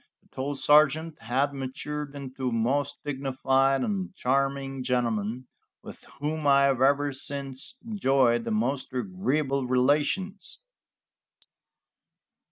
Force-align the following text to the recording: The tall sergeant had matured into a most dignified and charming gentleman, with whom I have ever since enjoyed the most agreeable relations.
The 0.23 0.29
tall 0.35 0.55
sergeant 0.55 1.19
had 1.21 1.53
matured 1.53 2.15
into 2.15 2.49
a 2.49 2.51
most 2.51 2.97
dignified 3.05 3.83
and 3.83 4.15
charming 4.15 4.81
gentleman, 4.81 5.47
with 5.83 6.03
whom 6.19 6.47
I 6.47 6.63
have 6.63 6.81
ever 6.81 7.13
since 7.13 7.75
enjoyed 7.85 8.43
the 8.43 8.49
most 8.49 8.91
agreeable 8.93 9.67
relations. 9.67 10.57